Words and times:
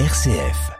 RCF. 0.00 0.72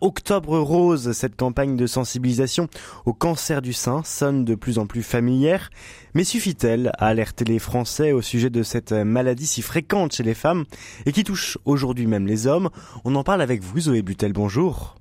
Octobre 0.00 0.56
Rose, 0.60 1.10
cette 1.10 1.34
campagne 1.34 1.76
de 1.76 1.88
sensibilisation 1.88 2.68
au 3.06 3.12
cancer 3.12 3.60
du 3.60 3.72
sein 3.72 4.04
sonne 4.04 4.44
de 4.44 4.54
plus 4.54 4.78
en 4.78 4.86
plus 4.86 5.02
familière, 5.02 5.70
mais 6.14 6.22
suffit-elle 6.22 6.92
à 6.98 7.08
alerter 7.08 7.44
les 7.44 7.58
Français 7.58 8.12
au 8.12 8.22
sujet 8.22 8.50
de 8.50 8.62
cette 8.62 8.92
maladie 8.92 9.48
si 9.48 9.62
fréquente 9.62 10.12
chez 10.12 10.22
les 10.22 10.34
femmes 10.34 10.64
et 11.06 11.12
qui 11.12 11.24
touche 11.24 11.58
aujourd'hui 11.64 12.06
même 12.06 12.28
les 12.28 12.46
hommes? 12.46 12.70
On 13.04 13.16
en 13.16 13.24
parle 13.24 13.42
avec 13.42 13.64
vous, 13.64 13.80
Zoé 13.80 14.02
Butel, 14.02 14.32
bonjour. 14.32 14.94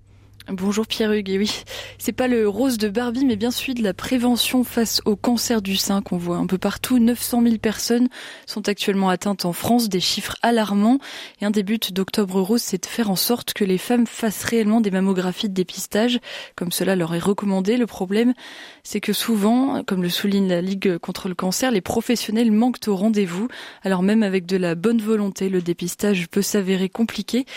Bonjour 0.48 0.86
Pierre 0.86 1.12
Hugues, 1.12 1.38
oui, 1.40 1.64
c'est 1.98 2.12
pas 2.12 2.28
le 2.28 2.48
rose 2.48 2.78
de 2.78 2.88
Barbie, 2.88 3.26
mais 3.26 3.36
bien 3.36 3.50
celui 3.50 3.74
de 3.74 3.82
la 3.82 3.96
prévention 3.96 4.64
face 4.64 5.02
au 5.04 5.16
cancer 5.16 5.60
du 5.64 5.76
sein 5.76 6.04
qu'on 6.04 6.18
voit 6.18 6.38
un 6.38 6.46
peu 6.46 6.60
partout. 6.60 7.00
900 7.00 7.42
000 7.42 7.58
personnes 7.58 8.10
sont 8.46 8.70
actuellement 8.70 9.10
atteintes 9.10 9.46
en 9.46 9.54
France, 9.54 9.90
des 9.90 10.00
chiffres 10.00 10.36
alarmants. 10.44 11.00
Et 11.42 11.46
un 11.46 11.50
des 11.50 11.64
buts 11.64 11.80
d'Octobre 11.90 12.42
Rose, 12.42 12.62
c'est 12.62 12.84
de 12.84 12.86
faire 12.86 13.10
en 13.10 13.16
sorte 13.16 13.54
que 13.54 13.64
les 13.64 13.80
femmes 13.80 14.06
fassent 14.06 14.44
réellement 14.44 14.82
des 14.82 14.92
mammographies 14.92 15.50
de 15.50 15.54
dépistage, 15.56 16.20
comme 16.56 16.72
cela 16.72 16.96
leur 16.96 17.16
est 17.16 17.20
recommandé. 17.20 17.76
Le 17.76 17.88
problème, 17.88 18.36
c'est 18.84 19.02
que 19.02 19.14
souvent, 19.14 19.84
comme 19.84 20.04
le 20.04 20.10
souligne 20.10 20.48
la 20.48 20.62
Ligue 20.62 21.00
contre 21.00 21.28
le 21.28 21.34
cancer, 21.34 21.72
les 21.72 21.82
professionnels 21.82 22.52
manquent 22.52 22.88
au 22.88 22.96
rendez-vous. 22.96 23.48
Alors 23.84 24.04
même 24.04 24.22
avec 24.22 24.46
de 24.46 24.58
la 24.58 24.76
bonne 24.76 25.02
volonté, 25.02 25.50
le 25.50 25.64
dépistage 25.64 26.28
peut 26.30 26.44
s'avérer 26.44 26.88
compliqué. 26.88 27.48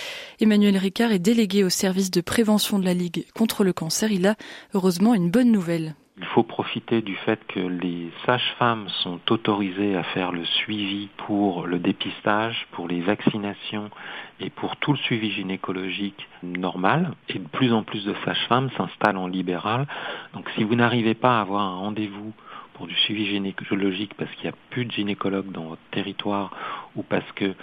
Emmanuel 0.41 0.79
Ricard 0.79 1.13
est 1.13 1.19
délégué 1.19 1.65
au 1.65 1.69
service 1.69 2.11
de 2.11 2.23
prévention 2.23 2.78
de 2.79 2.85
la 2.85 2.95
Ligue 2.95 3.27
contre 3.35 3.65
le 3.65 3.73
cancer, 3.73 4.11
il 4.11 4.27
a 4.27 4.37
heureusement 4.75 5.15
une 5.15 5.31
bonne 5.31 5.53
nouvelle. 5.53 5.95
Il 6.21 6.27
faut 6.27 6.43
profiter 6.43 7.01
du 7.01 7.15
fait 7.15 7.39
que 7.47 7.61
les 7.61 8.11
sages-femmes 8.27 8.89
sont 9.05 9.21
autorisées 9.31 9.95
à 9.97 10.03
faire 10.03 10.33
le 10.33 10.45
suivi 10.45 11.09
pour 11.17 11.67
le 11.67 11.79
dépistage, 11.79 12.67
pour 12.73 12.89
les 12.89 13.01
vaccinations 13.01 13.89
et 14.41 14.51
pour 14.51 14.77
tout 14.77 14.93
le 14.93 14.99
suivi 14.99 15.31
gynécologique 15.31 16.29
normal. 16.43 17.15
Et 17.29 17.39
de 17.39 17.47
plus 17.47 17.73
en 17.73 17.85
plus 17.85 18.05
de 18.05 18.15
sages-femmes 18.25 18.71
s'installent 18.77 19.17
en 19.17 19.29
libéral. 19.29 19.87
Donc 20.35 20.51
si 20.57 20.65
vous 20.65 20.75
n'arrivez 20.75 21.15
pas 21.15 21.39
à 21.39 21.43
avoir 21.43 21.63
un 21.63 21.77
rendez-vous 21.77 22.33
pour 22.75 22.89
du 22.89 22.95
suivi 22.95 23.27
gynécologique 23.27 24.15
parce 24.15 24.31
qu'il 24.33 24.45
n'y 24.45 24.55
a 24.55 24.59
plus 24.71 24.87
de 24.87 24.93
gynécologue 24.93 25.53
dans 25.53 25.65
votre 25.65 25.83
territoire 25.93 26.51
ou 26.97 27.03
parce 27.03 27.31
que 27.33 27.55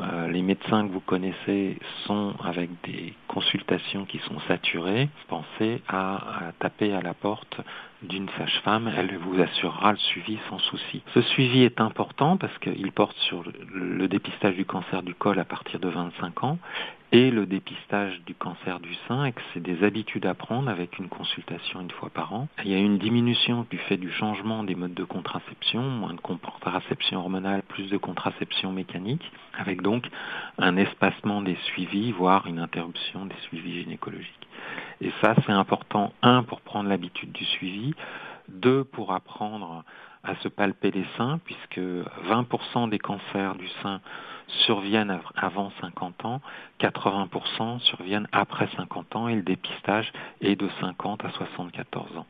euh, 0.00 0.28
les 0.28 0.42
médecins 0.42 0.86
que 0.86 0.92
vous 0.92 1.00
connaissez 1.00 1.78
sont 2.06 2.34
avec 2.44 2.70
des 2.84 3.14
consultations 3.28 4.04
qui 4.04 4.18
sont 4.18 4.38
saturées. 4.48 5.08
Pensez 5.28 5.82
à, 5.88 6.52
taper 6.58 6.92
à 6.92 7.00
la 7.00 7.14
porte 7.14 7.60
d'une 8.06 8.28
sage-femme, 8.38 8.90
elle 8.96 9.16
vous 9.16 9.40
assurera 9.40 9.92
le 9.92 9.98
suivi 9.98 10.38
sans 10.48 10.58
souci. 10.58 11.02
Ce 11.14 11.20
suivi 11.22 11.62
est 11.62 11.80
important 11.80 12.36
parce 12.36 12.56
qu'il 12.58 12.92
porte 12.92 13.16
sur 13.18 13.44
le 13.72 14.08
dépistage 14.08 14.54
du 14.54 14.64
cancer 14.64 15.02
du 15.02 15.14
col 15.14 15.38
à 15.38 15.44
partir 15.44 15.80
de 15.80 15.88
25 15.88 16.44
ans 16.44 16.58
et 17.12 17.30
le 17.30 17.46
dépistage 17.46 18.20
du 18.26 18.34
cancer 18.34 18.80
du 18.80 18.94
sein 19.06 19.24
et 19.24 19.32
que 19.32 19.40
c'est 19.52 19.62
des 19.62 19.84
habitudes 19.84 20.26
à 20.26 20.34
prendre 20.34 20.68
avec 20.68 20.98
une 20.98 21.08
consultation 21.08 21.80
une 21.80 21.90
fois 21.90 22.10
par 22.10 22.32
an. 22.32 22.48
Il 22.64 22.70
y 22.70 22.74
a 22.74 22.78
une 22.78 22.98
diminution 22.98 23.66
du 23.70 23.78
fait 23.78 23.96
du 23.96 24.10
changement 24.10 24.64
des 24.64 24.74
modes 24.74 24.94
de 24.94 25.04
contraception, 25.04 25.82
moins 25.82 26.14
de 26.14 26.20
contraception 26.20 27.20
hormonale, 27.20 27.62
plus 27.62 27.88
de 27.90 27.96
contraception 27.96 28.72
mécanique, 28.72 29.30
avec 29.56 29.82
donc 29.82 30.06
un 30.58 30.76
espacement 30.76 31.42
des 31.42 31.56
suivis, 31.64 32.12
voire 32.12 32.46
une 32.46 32.58
interruption 32.58 33.26
des 33.26 33.36
suivis 33.48 33.82
gynécologiques. 33.82 34.48
Et 35.00 35.12
ça, 35.20 35.34
c'est 35.44 35.52
important, 35.52 36.12
un, 36.22 36.42
pour 36.42 36.60
prendre 36.60 36.88
l'habitude 36.88 37.32
du 37.32 37.44
suivi, 37.44 37.94
deux, 38.48 38.84
pour 38.84 39.12
apprendre 39.12 39.84
à 40.22 40.34
se 40.36 40.48
palper 40.48 40.90
les 40.90 41.06
seins, 41.16 41.38
puisque 41.44 41.78
20% 41.78 42.88
des 42.88 42.98
cancers 42.98 43.54
du 43.54 43.68
sein 43.82 44.00
surviennent 44.64 45.20
avant 45.36 45.70
50 45.80 46.24
ans, 46.24 46.40
80% 46.80 47.80
surviennent 47.80 48.28
après 48.32 48.68
50 48.76 49.16
ans 49.16 49.28
et 49.28 49.34
le 49.34 49.42
dépistage 49.42 50.12
est 50.40 50.56
de 50.56 50.68
50 50.80 51.24
à 51.24 51.30
74 51.30 52.16
ans. 52.16 52.26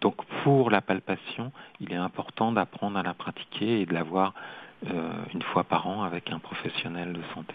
Donc 0.00 0.16
pour 0.42 0.70
la 0.70 0.82
palpation, 0.82 1.52
il 1.80 1.92
est 1.92 1.96
important 1.96 2.52
d'apprendre 2.52 2.98
à 2.98 3.02
la 3.02 3.14
pratiquer 3.14 3.80
et 3.80 3.86
de 3.86 3.94
la 3.94 4.02
voir 4.02 4.34
euh, 4.86 5.10
une 5.32 5.42
fois 5.42 5.64
par 5.64 5.86
an 5.86 6.02
avec 6.02 6.30
un 6.30 6.38
professionnel 6.38 7.12
de 7.12 7.22
santé. 7.34 7.54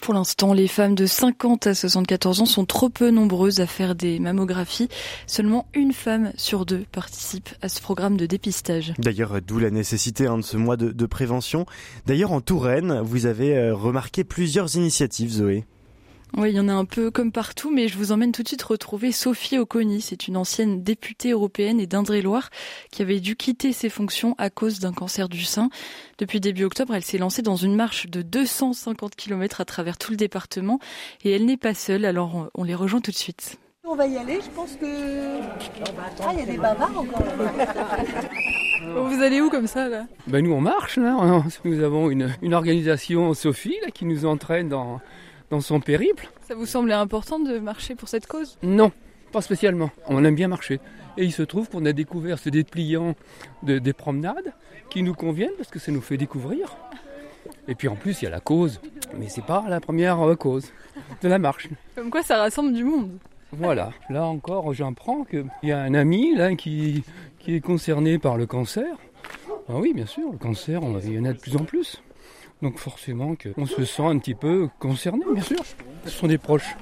Pour 0.00 0.14
l'instant, 0.14 0.52
les 0.52 0.66
femmes 0.66 0.96
de 0.96 1.06
50 1.06 1.68
à 1.68 1.74
74 1.74 2.40
ans 2.40 2.46
sont 2.46 2.64
trop 2.64 2.88
peu 2.88 3.10
nombreuses 3.10 3.60
à 3.60 3.66
faire 3.66 3.94
des 3.94 4.18
mammographies. 4.18 4.88
Seulement 5.28 5.68
une 5.74 5.92
femme 5.92 6.32
sur 6.36 6.66
deux 6.66 6.84
participe 6.90 7.50
à 7.62 7.68
ce 7.68 7.80
programme 7.80 8.16
de 8.16 8.26
dépistage. 8.26 8.94
D'ailleurs, 8.98 9.40
d'où 9.40 9.60
la 9.60 9.70
nécessité 9.70 10.26
hein, 10.26 10.38
de 10.38 10.42
ce 10.42 10.56
mois 10.56 10.76
de, 10.76 11.06
prévention. 11.06 11.66
D'ailleurs, 12.06 12.32
en 12.32 12.40
Touraine, 12.40 13.00
vous 13.00 13.26
avez 13.26 13.56
euh, 13.56 13.74
remarqué 13.74 14.24
plusieurs 14.24 14.74
initiatives, 14.74 15.30
Zoé. 15.30 15.64
Oui, 16.38 16.48
il 16.50 16.56
y 16.56 16.60
en 16.60 16.68
a 16.68 16.72
un 16.72 16.86
peu 16.86 17.10
comme 17.10 17.30
partout, 17.30 17.70
mais 17.70 17.88
je 17.88 17.98
vous 17.98 18.10
emmène 18.10 18.32
tout 18.32 18.42
de 18.42 18.48
suite 18.48 18.62
retrouver 18.62 19.12
Sophie 19.12 19.58
Oconi. 19.58 20.00
C'est 20.00 20.28
une 20.28 20.38
ancienne 20.38 20.82
députée 20.82 21.32
européenne 21.32 21.78
et 21.78 21.86
d'Indre-et-Loire 21.86 22.48
qui 22.90 23.02
avait 23.02 23.20
dû 23.20 23.36
quitter 23.36 23.74
ses 23.74 23.90
fonctions 23.90 24.34
à 24.38 24.48
cause 24.48 24.78
d'un 24.78 24.94
cancer 24.94 25.28
du 25.28 25.44
sein. 25.44 25.68
Depuis 26.16 26.40
début 26.40 26.64
octobre, 26.64 26.94
elle 26.94 27.04
s'est 27.04 27.18
lancée 27.18 27.42
dans 27.42 27.56
une 27.56 27.76
marche 27.76 28.06
de 28.08 28.22
250 28.22 29.14
km 29.14 29.60
à 29.60 29.66
travers 29.66 29.98
tout 29.98 30.10
le 30.10 30.16
département 30.16 30.78
et 31.22 31.32
elle 31.32 31.44
n'est 31.44 31.58
pas 31.58 31.74
seule, 31.74 32.06
alors 32.06 32.48
on 32.54 32.64
les 32.64 32.74
rejoint 32.74 33.02
tout 33.02 33.10
de 33.10 33.16
suite. 33.16 33.58
On 33.84 33.94
va 33.94 34.06
y 34.06 34.16
aller, 34.16 34.38
je 34.42 34.48
pense 34.50 34.76
que... 34.76 35.40
Ah, 36.24 36.30
il 36.32 36.38
y 36.38 36.42
a 36.42 36.46
des 36.46 36.56
bavards 36.56 36.96
encore 36.96 37.24
Vous 39.08 39.22
allez 39.22 39.40
où 39.42 39.50
comme 39.50 39.66
ça 39.66 39.88
là? 39.88 40.06
Ben 40.28 40.42
Nous 40.42 40.52
on 40.52 40.60
marche, 40.62 40.96
là. 40.96 41.44
nous 41.64 41.82
avons 41.82 42.08
une, 42.08 42.34
une 42.40 42.54
organisation 42.54 43.34
Sophie 43.34 43.76
là, 43.84 43.90
qui 43.90 44.06
nous 44.06 44.24
entraîne 44.24 44.68
dans 44.70 45.00
dans 45.52 45.60
son 45.60 45.80
périple. 45.80 46.30
Ça 46.48 46.54
vous 46.54 46.64
semblait 46.64 46.94
important 46.94 47.38
de 47.38 47.58
marcher 47.58 47.94
pour 47.94 48.08
cette 48.08 48.26
cause? 48.26 48.56
Non, 48.62 48.90
pas 49.32 49.42
spécialement. 49.42 49.90
On 50.08 50.24
aime 50.24 50.34
bien 50.34 50.48
marcher. 50.48 50.80
Et 51.18 51.24
il 51.24 51.32
se 51.32 51.42
trouve 51.42 51.68
qu'on 51.68 51.84
a 51.84 51.92
découvert 51.92 52.38
ce 52.38 52.48
dépliant 52.48 53.14
de, 53.62 53.78
des 53.78 53.92
promenades 53.92 54.54
qui 54.88 55.02
nous 55.02 55.12
conviennent 55.12 55.52
parce 55.58 55.68
que 55.68 55.78
ça 55.78 55.92
nous 55.92 56.00
fait 56.00 56.16
découvrir. 56.16 56.74
Et 57.68 57.74
puis 57.74 57.88
en 57.88 57.96
plus, 57.96 58.22
il 58.22 58.24
y 58.24 58.28
a 58.28 58.30
la 58.30 58.40
cause. 58.40 58.80
Mais 59.18 59.28
c'est 59.28 59.44
pas 59.44 59.66
la 59.68 59.78
première 59.78 60.26
euh, 60.26 60.36
cause 60.36 60.72
de 61.20 61.28
la 61.28 61.38
marche. 61.38 61.68
Comme 61.96 62.10
quoi, 62.10 62.22
ça 62.22 62.38
rassemble 62.38 62.72
du 62.72 62.84
monde. 62.84 63.10
Voilà, 63.52 63.92
là 64.08 64.24
encore, 64.24 64.72
j'apprends 64.72 65.24
qu'il 65.24 65.44
y 65.62 65.72
a 65.72 65.80
un 65.80 65.92
ami 65.92 66.34
là, 66.34 66.54
qui, 66.56 67.04
qui 67.38 67.54
est 67.56 67.60
concerné 67.60 68.18
par 68.18 68.38
le 68.38 68.46
cancer. 68.46 68.96
Ah 69.68 69.74
oui, 69.74 69.92
bien 69.92 70.06
sûr, 70.06 70.32
le 70.32 70.38
cancer, 70.38 70.80
il 71.04 71.12
y 71.12 71.18
en 71.18 71.26
a 71.26 71.34
de 71.34 71.38
plus 71.38 71.56
en 71.56 71.64
plus. 71.64 72.02
Donc 72.62 72.78
forcément 72.78 73.34
qu'on 73.34 73.66
se 73.66 73.84
sent 73.84 74.04
un 74.04 74.18
petit 74.18 74.34
peu 74.34 74.68
concerné, 74.78 75.24
bien 75.32 75.42
sûr. 75.42 75.58
Ce 76.04 76.10
sont 76.10 76.28
des 76.28 76.38
proches. 76.38 76.76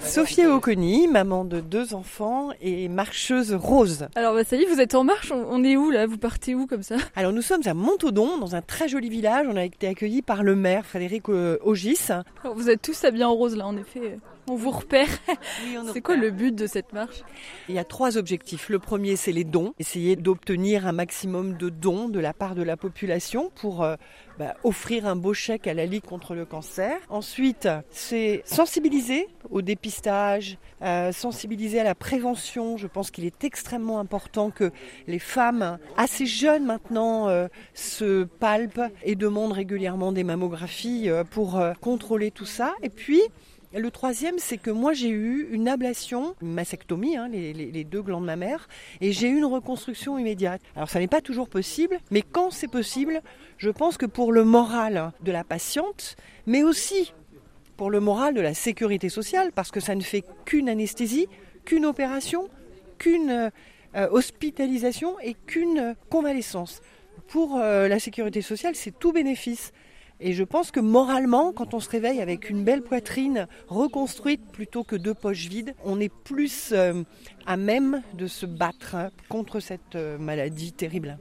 Sophie 0.00 0.44
Oconi, 0.46 1.08
maman 1.08 1.44
de 1.44 1.60
deux 1.60 1.94
enfants 1.94 2.50
et 2.60 2.88
marcheuse 2.88 3.54
rose. 3.54 4.08
Alors 4.14 4.34
bah, 4.34 4.44
ça 4.44 4.56
y 4.56 4.62
est, 4.62 4.66
vous 4.66 4.80
êtes 4.80 4.94
en 4.94 5.04
marche, 5.04 5.32
on 5.32 5.64
est 5.64 5.76
où 5.76 5.90
là? 5.90 6.06
Vous 6.06 6.18
partez 6.18 6.54
où 6.54 6.66
comme 6.66 6.82
ça? 6.82 6.96
Alors 7.16 7.32
nous 7.32 7.42
sommes 7.42 7.62
à 7.66 7.74
Montaudan, 7.74 8.38
dans 8.38 8.54
un 8.54 8.62
très 8.62 8.88
joli 8.88 9.08
village. 9.08 9.46
On 9.48 9.56
a 9.56 9.64
été 9.64 9.88
accueillis 9.88 10.22
par 10.22 10.42
le 10.42 10.54
maire 10.54 10.84
Frédéric 10.84 11.28
euh, 11.28 11.58
Augis. 11.62 12.08
vous 12.54 12.68
êtes 12.68 12.82
tous 12.82 13.04
habillés 13.04 13.24
en 13.24 13.34
rose 13.34 13.56
là, 13.56 13.66
en 13.66 13.76
effet. 13.76 14.18
On 14.48 14.56
vous 14.56 14.72
repère. 14.72 15.06
c'est 15.92 16.00
quoi 16.00 16.16
le 16.16 16.32
but 16.32 16.52
de 16.52 16.66
cette 16.66 16.92
marche? 16.92 17.22
Il 17.68 17.76
y 17.76 17.78
a 17.78 17.84
trois 17.84 18.18
objectifs. 18.18 18.68
Le 18.70 18.80
premier, 18.80 19.14
c'est 19.14 19.30
les 19.30 19.44
dons. 19.44 19.72
Essayer 19.78 20.16
d'obtenir 20.16 20.84
un 20.86 20.92
maximum 20.92 21.56
de 21.56 21.68
dons 21.68 22.08
de 22.08 22.18
la 22.18 22.32
part 22.32 22.56
de 22.56 22.62
la 22.62 22.76
population 22.76 23.52
pour 23.54 23.84
euh, 23.84 23.94
bah, 24.40 24.56
offrir 24.64 25.06
un 25.06 25.14
beau 25.14 25.32
chèque 25.32 25.68
à 25.68 25.74
la 25.74 25.86
Ligue 25.86 26.02
contre 26.02 26.34
le 26.34 26.44
cancer. 26.44 26.96
Ensuite, 27.08 27.68
c'est 27.90 28.42
sensibiliser 28.44 29.28
au 29.50 29.62
dépistage, 29.62 30.58
euh, 30.82 31.12
sensibiliser 31.12 31.78
à 31.78 31.84
la 31.84 31.94
prévention. 31.94 32.76
Je 32.76 32.88
pense 32.88 33.12
qu'il 33.12 33.24
est 33.24 33.44
extrêmement 33.44 34.00
important 34.00 34.50
que 34.50 34.72
les 35.06 35.20
femmes 35.20 35.78
assez 35.96 36.26
jeunes 36.26 36.64
maintenant 36.64 37.28
euh, 37.28 37.46
se 37.74 38.24
palpent 38.24 38.90
et 39.04 39.14
demandent 39.14 39.52
régulièrement 39.52 40.10
des 40.10 40.24
mammographies 40.24 41.08
pour 41.30 41.62
contrôler 41.80 42.32
tout 42.32 42.44
ça. 42.44 42.74
Et 42.82 42.88
puis, 42.88 43.20
le 43.74 43.90
troisième, 43.90 44.38
c'est 44.38 44.58
que 44.58 44.70
moi 44.70 44.92
j'ai 44.92 45.08
eu 45.08 45.48
une 45.50 45.68
ablation, 45.68 46.34
une 46.42 46.52
mastectomie, 46.52 47.16
hein, 47.16 47.28
les, 47.28 47.84
deux 47.84 48.02
glandes 48.02 48.24
mammaires, 48.24 48.68
et 49.00 49.12
j'ai 49.12 49.28
eu 49.28 49.38
une 49.38 49.44
reconstruction 49.44 50.18
immédiate. 50.18 50.60
Alors 50.76 50.90
ça 50.90 50.98
n'est 50.98 51.08
pas 51.08 51.20
toujours 51.20 51.48
possible, 51.48 51.98
mais 52.10 52.22
quand 52.22 52.50
c'est 52.50 52.68
possible, 52.68 53.22
je 53.58 53.70
pense 53.70 53.96
que 53.96 54.06
pour 54.06 54.32
le 54.32 54.44
moral 54.44 55.12
de 55.22 55.32
la 55.32 55.44
patiente, 55.44 56.16
mais 56.46 56.62
aussi 56.62 57.12
pour 57.76 57.90
le 57.90 58.00
moral 58.00 58.34
de 58.34 58.40
la 58.40 58.54
sécurité 58.54 59.08
sociale, 59.08 59.52
parce 59.54 59.70
que 59.70 59.80
ça 59.80 59.94
ne 59.94 60.02
fait 60.02 60.24
qu'une 60.44 60.68
anesthésie, 60.68 61.26
qu'une 61.64 61.86
opération, 61.86 62.48
qu'une 62.98 63.50
euh, 63.94 64.08
hospitalisation 64.10 65.18
et 65.20 65.34
qu'une 65.34 65.94
convalescence. 66.08 66.80
Pour 67.28 67.56
euh, 67.56 67.88
la 67.88 67.98
sécurité 67.98 68.42
sociale, 68.42 68.74
c'est 68.74 68.98
tout 68.98 69.12
bénéfice. 69.12 69.72
Et 70.24 70.34
je 70.34 70.44
pense 70.44 70.70
que 70.70 70.78
moralement, 70.78 71.52
quand 71.52 71.74
on 71.74 71.80
se 71.80 71.90
réveille 71.90 72.20
avec 72.20 72.48
une 72.48 72.62
belle 72.62 72.82
poitrine 72.82 73.48
reconstruite 73.66 74.40
plutôt 74.52 74.84
que 74.84 74.94
deux 74.94 75.14
poches 75.14 75.48
vides, 75.48 75.74
on 75.84 75.98
est 75.98 76.12
plus 76.22 76.70
euh, 76.72 77.02
à 77.44 77.56
même 77.56 78.02
de 78.14 78.28
se 78.28 78.46
battre 78.46 78.94
hein, 78.94 79.10
contre 79.28 79.58
cette 79.58 79.96
euh, 79.96 80.18
maladie 80.18 80.72
terrible. 80.72 81.18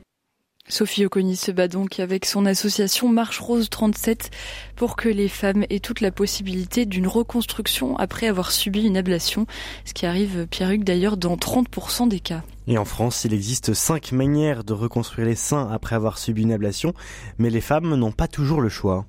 Sophie 0.72 1.06
Oconi 1.06 1.36
se 1.36 1.52
bat 1.52 1.68
donc 1.68 2.00
avec 2.00 2.26
son 2.26 2.46
association 2.46 3.10
Marche 3.10 3.40
Rose 3.40 3.70
37 3.70 4.32
pour 4.78 4.96
que 4.96 5.10
les 5.10 5.28
femmes 5.28 5.66
aient 5.70 5.82
toute 5.82 6.00
la 6.00 6.12
possibilité 6.12 6.86
d'une 6.86 7.08
reconstruction 7.08 7.98
après 7.98 8.28
avoir 8.28 8.52
subi 8.52 8.84
une 8.84 8.96
ablation, 8.96 9.48
ce 9.84 9.94
qui 9.94 10.06
arrive, 10.06 10.48
Pierre-Hugues, 10.50 10.86
d'ailleurs, 10.86 11.18
dans 11.18 11.36
30% 11.36 12.08
des 12.08 12.22
cas. 12.22 12.42
Et 12.68 12.78
en 12.78 12.86
France, 12.86 13.26
il 13.26 13.34
existe 13.34 13.74
cinq 13.74 14.14
manières 14.14 14.64
de 14.64 14.72
reconstruire 14.72 15.28
les 15.28 15.36
seins 15.36 15.68
après 15.70 15.98
avoir 15.98 16.18
subi 16.18 16.44
une 16.44 16.54
ablation, 16.54 16.94
mais 17.38 17.50
les 17.50 17.60
femmes 17.60 17.94
n'ont 17.94 18.14
pas 18.14 18.30
toujours 18.30 18.62
le 18.62 18.70
choix. 18.70 19.06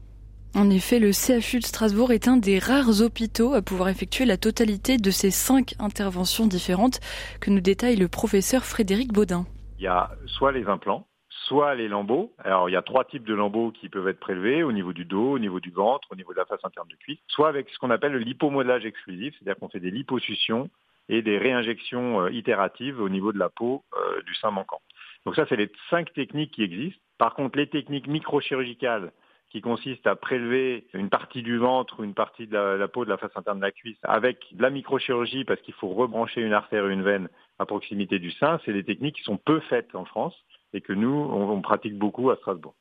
En 0.57 0.69
effet, 0.69 0.99
le 0.99 1.13
CHU 1.13 1.61
de 1.61 1.65
Strasbourg 1.65 2.11
est 2.11 2.27
un 2.27 2.39
des 2.39 2.59
rares 2.59 3.03
hôpitaux 3.03 3.55
à 3.55 3.63
pouvoir 3.63 3.89
effectuer 3.89 4.25
la 4.25 4.37
totalité 4.37 4.97
de 4.97 5.11
ces 5.13 5.31
cinq 5.31 5.77
interventions 5.79 6.49
différentes 6.49 6.99
que 7.39 7.51
nous 7.51 7.61
détaille 7.61 7.95
le 7.95 8.09
professeur 8.09 8.65
Frédéric 8.65 9.13
Baudin. 9.13 9.47
Il 9.79 9.85
y 9.85 9.87
a 9.87 10.11
soit 10.27 10.51
les 10.51 10.65
implants, 10.65 11.07
soit 11.47 11.75
les 11.75 11.89
lambeaux. 11.89 12.33
Alors 12.39 12.69
il 12.69 12.73
y 12.73 12.77
a 12.77 12.83
trois 12.83 13.05
types 13.05 13.25
de 13.25 13.35
lambeaux 13.35 13.71
qui 13.71 13.89
peuvent 13.89 14.09
être 14.09 14.21
prélevés 14.21 14.63
au 14.63 14.73
niveau 14.73 14.93
du 14.93 15.05
dos, 15.05 15.33
au 15.33 15.39
niveau 15.39 15.61
du 15.61 15.71
ventre, 15.71 16.09
au 16.11 16.17
niveau 16.17 16.33
de 16.33 16.39
la 16.39 16.47
face 16.47 16.65
interne 16.65 16.89
du 16.89 16.97
cuisse, 16.97 17.19
soit 17.29 17.49
avec 17.49 17.69
ce 17.71 17.79
qu'on 17.79 17.91
appelle 17.91 18.13
le 18.13 18.19
lipomodelage 18.19 18.85
exclusif, 18.85 19.35
c'est-à-dire 19.35 19.59
qu'on 19.59 19.69
fait 19.69 19.81
des 19.81 19.91
liposuctions 19.91 20.71
et 21.09 21.23
des 21.23 21.39
réinjections 21.39 22.23
euh, 22.23 22.31
itératives 22.31 23.01
au 23.01 23.09
niveau 23.09 23.33
de 23.33 23.39
la 23.39 23.49
peau 23.49 23.85
euh, 23.95 24.23
du 24.23 24.35
sein 24.35 24.51
manquant. 24.51 24.81
Donc 25.25 25.37
ça, 25.37 25.47
c'est 25.49 25.57
les 25.57 25.71
cinq 25.91 26.13
techniques 26.13 26.53
qui 26.53 26.63
existent. 26.63 27.01
Par 27.19 27.35
contre, 27.35 27.59
les 27.59 27.69
techniques 27.69 28.07
microchirurgicales 28.07 29.13
qui 29.51 29.61
consistent 29.61 30.07
à 30.07 30.17
prélever 30.17 30.87
une 30.95 31.11
partie 31.11 31.43
du 31.43 31.59
ventre 31.59 32.01
ou 32.01 32.05
une 32.05 32.15
partie 32.15 32.47
de 32.47 32.57
la, 32.57 32.89
peau 32.89 33.05
de 33.05 33.11
la 33.11 33.19
face 33.19 33.37
interne 33.37 33.59
de 33.59 33.65
la 33.65 33.71
cuisse 33.71 33.99
avec 34.03 34.47
la 34.59 34.71
microchirurgie 34.71 35.45
parce 35.45 35.61
qu'il 35.61 35.75
faut 35.75 35.89
rebrancher 35.89 36.41
une 36.41 36.55
artère 36.55 36.89
et 36.89 36.93
une 36.93 37.03
veine 37.03 37.29
à 37.59 37.67
proximité 37.67 38.19
du 38.19 38.31
sein, 38.33 38.59
c'est 38.65 38.73
des 38.73 38.83
techniques 38.83 39.17
qui 39.17 39.23
sont 39.23 39.37
peu 39.37 39.61
faites 39.61 39.95
en 39.95 40.07
France 40.07 40.35
et 40.75 40.81
que 40.81 40.93
nous, 40.93 41.11
on, 41.11 41.51
on 41.51 41.63
pratique 41.63 41.99
beaucoup 41.99 42.31
à 42.31 42.37
Strasbourg. 42.37 42.75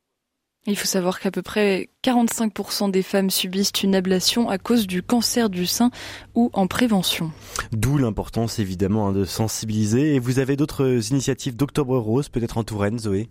Il 0.67 0.77
faut 0.77 0.85
savoir 0.85 1.19
qu'à 1.19 1.31
peu 1.31 1.41
près 1.41 1.89
45% 2.03 2.91
des 2.91 3.01
femmes 3.01 3.31
subissent 3.31 3.71
une 3.81 3.95
ablation 3.95 4.47
à 4.47 4.59
cause 4.59 4.85
du 4.85 5.01
cancer 5.01 5.49
du 5.49 5.65
sein 5.65 5.89
ou 6.35 6.51
en 6.53 6.67
prévention. 6.67 7.31
D'où 7.71 7.97
l'importance 7.97 8.59
évidemment 8.59 9.07
hein, 9.07 9.11
de 9.11 9.25
sensibiliser. 9.25 10.13
Et 10.13 10.19
vous 10.19 10.37
avez 10.37 10.55
d'autres 10.55 11.09
initiatives 11.09 11.55
d'Octobre 11.55 11.97
Rose, 11.97 12.29
peut-être 12.29 12.59
en 12.59 12.63
Touraine, 12.63 12.99
Zoé? 12.99 13.27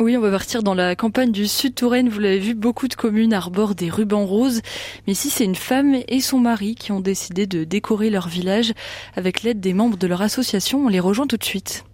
Oui, 0.00 0.16
on 0.16 0.20
va 0.20 0.32
partir 0.32 0.64
dans 0.64 0.74
la 0.74 0.96
campagne 0.96 1.30
du 1.30 1.46
Sud 1.46 1.76
Touraine. 1.76 2.08
Vous 2.08 2.18
l'avez 2.18 2.40
vu, 2.40 2.54
beaucoup 2.54 2.88
de 2.88 2.94
communes 2.94 3.32
arborent 3.32 3.76
des 3.76 3.88
rubans 3.88 4.26
roses. 4.26 4.60
Mais 5.06 5.12
ici, 5.12 5.30
c'est 5.30 5.44
une 5.44 5.54
femme 5.54 5.96
et 6.08 6.20
son 6.20 6.40
mari 6.40 6.74
qui 6.74 6.90
ont 6.90 7.00
décidé 7.00 7.46
de 7.46 7.62
décorer 7.62 8.10
leur 8.10 8.26
village 8.26 8.72
avec 9.14 9.42
l'aide 9.42 9.60
des 9.60 9.74
membres 9.74 9.96
de 9.96 10.06
leur 10.08 10.22
association. 10.22 10.84
On 10.84 10.88
les 10.88 11.00
rejoint 11.00 11.28
tout 11.28 11.36
de 11.36 11.44
suite. 11.44 11.84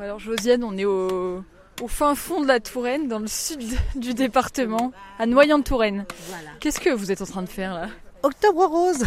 Alors 0.00 0.18
Josiane, 0.18 0.64
on 0.64 0.76
est 0.76 0.84
au, 0.84 1.44
au 1.80 1.88
fin 1.88 2.14
fond 2.14 2.40
de 2.40 2.48
la 2.48 2.58
Touraine, 2.58 3.06
dans 3.06 3.20
le 3.20 3.28
sud 3.28 3.62
du 3.94 4.12
département, 4.12 4.92
à 5.18 5.26
Noyant-de-Touraine. 5.26 6.04
Voilà. 6.28 6.50
Qu'est-ce 6.60 6.80
que 6.80 6.90
vous 6.90 7.12
êtes 7.12 7.22
en 7.22 7.26
train 7.26 7.42
de 7.42 7.48
faire 7.48 7.74
là? 7.74 7.88
Octobre 8.22 8.66
rose 8.66 9.04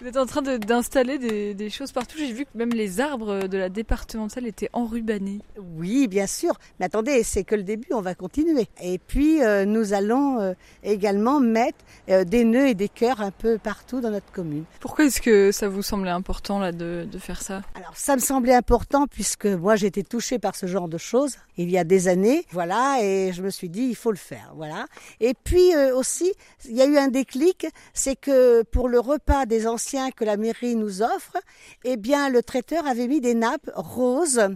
vous 0.00 0.08
êtes 0.08 0.16
en 0.16 0.26
train 0.26 0.42
d'installer 0.42 1.18
des, 1.18 1.54
des, 1.54 1.70
choses 1.70 1.92
partout. 1.92 2.16
J'ai 2.18 2.32
vu 2.32 2.44
que 2.44 2.50
même 2.54 2.70
les 2.70 3.00
arbres 3.00 3.46
de 3.46 3.58
la 3.58 3.68
départementale 3.68 4.46
étaient 4.46 4.68
enrubanés. 4.72 5.40
Oui, 5.76 6.08
bien 6.08 6.26
sûr. 6.26 6.54
Mais 6.78 6.86
attendez, 6.86 7.22
c'est 7.22 7.44
que 7.44 7.54
le 7.54 7.62
début, 7.62 7.88
on 7.92 8.00
va 8.00 8.14
continuer. 8.14 8.66
Et 8.82 8.98
puis, 8.98 9.42
euh, 9.42 9.64
nous 9.64 9.92
allons 9.92 10.40
euh, 10.40 10.52
également 10.82 11.40
mettre 11.40 11.78
euh, 12.08 12.24
des 12.24 12.44
nœuds 12.44 12.68
et 12.68 12.74
des 12.74 12.88
cœurs 12.88 13.20
un 13.20 13.30
peu 13.30 13.56
partout 13.56 14.00
dans 14.00 14.10
notre 14.10 14.30
commune. 14.32 14.64
Pourquoi 14.80 15.04
est-ce 15.04 15.20
que 15.20 15.52
ça 15.52 15.68
vous 15.68 15.82
semblait 15.82 16.10
important 16.10 16.58
là 16.58 16.72
de, 16.72 17.06
de 17.10 17.18
faire 17.18 17.40
ça? 17.40 17.62
Alors, 17.74 17.96
ça 17.96 18.16
me 18.16 18.20
semblait 18.20 18.54
important 18.54 19.06
puisque 19.06 19.46
moi, 19.46 19.76
j'ai 19.76 19.86
été 19.86 20.02
touchée 20.02 20.38
par 20.38 20.56
ce 20.56 20.66
genre 20.66 20.88
de 20.88 20.98
choses 20.98 21.36
il 21.56 21.70
y 21.70 21.78
a 21.78 21.84
des 21.84 22.08
années. 22.08 22.44
Voilà, 22.50 22.98
et 23.00 23.32
je 23.32 23.40
me 23.42 23.50
suis 23.50 23.68
dit, 23.68 23.82
il 23.82 23.96
faut 23.96 24.10
le 24.10 24.16
faire. 24.16 24.52
Voilà. 24.56 24.86
Et 25.20 25.34
puis 25.34 25.72
aussi, 25.94 26.32
il 26.68 26.76
y 26.76 26.82
a 26.82 26.86
eu 26.86 26.96
un 26.96 27.08
déclic, 27.08 27.68
c'est 27.92 28.16
que 28.16 28.62
pour 28.64 28.88
le 28.88 28.98
repas 28.98 29.46
des 29.46 29.68
anciens 29.68 29.83
que 30.16 30.24
la 30.24 30.36
mairie 30.36 30.76
nous 30.76 31.02
offre, 31.02 31.36
eh 31.84 31.96
bien, 31.96 32.28
le 32.28 32.42
traiteur 32.42 32.86
avait 32.86 33.06
mis 33.06 33.20
des 33.20 33.34
nappes 33.34 33.70
roses 33.74 34.48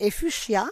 et 0.00 0.10
fuchsia. 0.10 0.68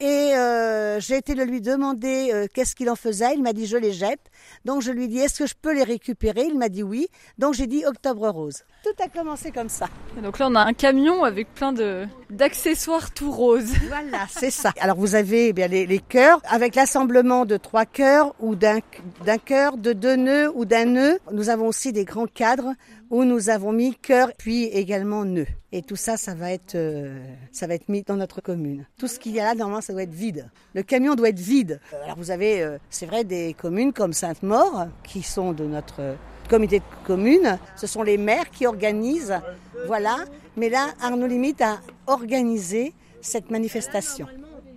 Et 0.00 0.34
euh, 0.34 0.98
j'ai 0.98 1.16
été 1.16 1.34
le 1.34 1.44
lui 1.44 1.60
demander 1.60 2.30
euh, 2.32 2.46
qu'est-ce 2.52 2.74
qu'il 2.74 2.90
en 2.90 2.96
faisait. 2.96 3.34
Il 3.34 3.42
m'a 3.42 3.52
dit 3.52 3.66
je 3.66 3.76
les 3.76 3.92
jette. 3.92 4.20
Donc 4.64 4.82
je 4.82 4.90
lui 4.90 5.06
dis 5.08 5.18
est-ce 5.18 5.38
que 5.38 5.46
je 5.46 5.54
peux 5.60 5.72
les 5.72 5.84
récupérer? 5.84 6.42
Il 6.48 6.58
m'a 6.58 6.68
dit 6.68 6.82
oui. 6.82 7.06
Donc 7.38 7.54
j'ai 7.54 7.68
dit 7.68 7.86
octobre 7.86 8.28
rose. 8.28 8.64
Tout 8.82 9.02
a 9.02 9.08
commencé 9.08 9.52
comme 9.52 9.68
ça. 9.68 9.88
Et 10.18 10.20
donc 10.20 10.38
là 10.40 10.48
on 10.50 10.54
a 10.56 10.62
un 10.62 10.72
camion 10.72 11.22
avec 11.22 11.54
plein 11.54 11.72
de 11.72 12.06
d'accessoires 12.28 13.14
tout 13.14 13.30
roses. 13.30 13.72
Voilà, 13.88 14.26
c'est 14.28 14.50
ça. 14.50 14.72
Alors 14.80 14.96
vous 14.96 15.14
avez 15.14 15.48
eh 15.48 15.52
bien 15.52 15.68
les, 15.68 15.86
les 15.86 16.00
cœurs 16.00 16.40
avec 16.48 16.74
l'assemblement 16.74 17.44
de 17.46 17.56
trois 17.56 17.86
cœurs 17.86 18.34
ou 18.40 18.56
d'un 18.56 18.80
d'un 19.24 19.38
cœur, 19.38 19.76
de 19.76 19.92
deux 19.92 20.16
nœuds 20.16 20.50
ou 20.56 20.64
d'un 20.64 20.86
nœud. 20.86 21.18
Nous 21.32 21.50
avons 21.50 21.68
aussi 21.68 21.92
des 21.92 22.04
grands 22.04 22.26
cadres 22.26 22.74
où 23.10 23.24
nous 23.24 23.48
avons 23.48 23.72
mis 23.72 23.94
cœur 23.94 24.32
puis 24.36 24.64
également 24.64 25.24
nœud. 25.24 25.46
Et 25.76 25.82
tout 25.82 25.96
ça, 25.96 26.16
ça 26.16 26.34
va 26.34 26.52
être, 26.52 26.76
euh, 26.76 27.18
ça 27.50 27.66
va 27.66 27.74
être 27.74 27.88
mis 27.88 28.02
dans 28.02 28.14
notre 28.14 28.40
commune. 28.40 28.86
Tout 28.96 29.08
ce 29.08 29.18
qu'il 29.18 29.32
y 29.32 29.40
a 29.40 29.44
là, 29.44 29.54
normalement, 29.56 29.80
ça 29.80 29.92
doit 29.92 30.04
être 30.04 30.14
vide. 30.14 30.48
Le 30.72 30.84
camion 30.84 31.16
doit 31.16 31.30
être 31.30 31.40
vide. 31.40 31.80
Alors 32.04 32.16
vous 32.16 32.30
avez, 32.30 32.62
euh, 32.62 32.78
c'est 32.90 33.06
vrai, 33.06 33.24
des 33.24 33.54
communes 33.54 33.92
comme 33.92 34.12
Sainte-Maure 34.12 34.86
qui 35.02 35.24
sont 35.24 35.52
de 35.52 35.64
notre 35.64 36.14
comité 36.48 36.78
de 36.78 36.84
commune. 37.04 37.58
Ce 37.74 37.88
sont 37.88 38.04
les 38.04 38.18
maires 38.18 38.50
qui 38.50 38.68
organisent, 38.68 39.40
voilà. 39.88 40.18
Mais 40.56 40.68
là, 40.68 40.90
Arnaud 41.00 41.26
Limite 41.26 41.60
a 41.60 41.80
organisé 42.06 42.94
cette 43.20 43.50
manifestation, 43.50 44.28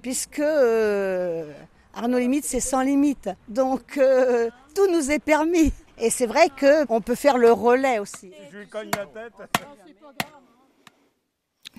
puisque 0.01 0.39
euh, 0.39 1.53
Arnaud 1.93 2.17
Limite, 2.17 2.45
c'est 2.45 2.59
sans 2.59 2.81
limite. 2.81 3.29
Donc 3.49 3.99
euh, 3.99 4.49
tout 4.73 4.91
nous 4.91 5.11
est 5.11 5.19
permis. 5.19 5.71
Et 5.99 6.09
c'est 6.09 6.25
vrai 6.25 6.47
qu'on 6.59 7.01
peut 7.01 7.13
faire 7.13 7.37
le 7.37 7.51
relais 7.51 7.99
aussi. 7.99 8.31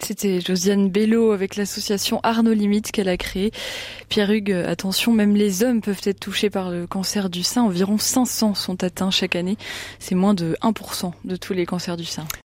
C'était 0.02 0.40
Josiane 0.40 0.88
Bello 0.88 1.32
avec 1.32 1.56
l'association 1.56 2.20
Arnaud 2.22 2.54
Limite 2.54 2.92
qu'elle 2.92 3.08
a 3.08 3.16
créée. 3.16 3.52
Pierre 4.08 4.30
Hugues, 4.30 4.52
attention, 4.52 5.12
même 5.12 5.34
les 5.34 5.62
hommes 5.62 5.80
peuvent 5.80 6.00
être 6.04 6.20
touchés 6.20 6.50
par 6.50 6.70
le 6.70 6.86
cancer 6.86 7.30
du 7.30 7.42
sein. 7.42 7.62
Environ 7.62 7.98
500 7.98 8.54
sont 8.54 8.82
atteints 8.84 9.10
chaque 9.10 9.36
année. 9.36 9.56
C'est 9.98 10.14
moins 10.14 10.34
de 10.34 10.56
1% 10.62 11.12
de 11.24 11.36
tous 11.36 11.52
les 11.52 11.66
cancers 11.66 11.96
du 11.96 12.04
sein. 12.04 12.26